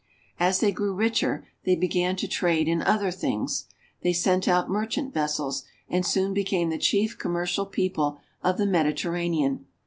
As 0.39 0.61
they 0.61 0.71
grew 0.71 0.95
richer 0.95 1.45
they 1.63 1.75
began 1.75 2.15
to 2.15 2.27
trade 2.27 2.67
in 2.67 2.81
other 2.81 3.11
things. 3.11 3.67
They 4.01 4.13
sent 4.13 4.47
out 4.47 4.67
merchant 4.67 5.13
vessels, 5.13 5.63
and 5.87 6.03
soon 6.03 6.33
became 6.33 6.71
the 6.71 6.79
chief 6.79 7.19
commercial 7.19 7.67
people 7.67 8.19
of 8.41 8.57
the 8.57 8.65
Mediterranean. 8.65 9.67